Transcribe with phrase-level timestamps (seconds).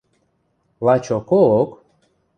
[0.85, 1.69] –Лачоко-ок?